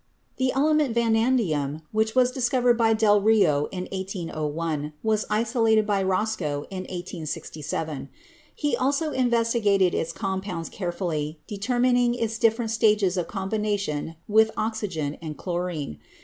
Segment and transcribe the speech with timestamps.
[0.37, 6.65] The element vanadium, which was discovered by Del Rio in 1801, was isolated by Roscoe
[6.71, 8.09] in 1867.
[8.55, 15.19] He also inves tigated its compounds carefully, determining its different stages of combination with oxygen
[15.21, 15.99] and chlorine.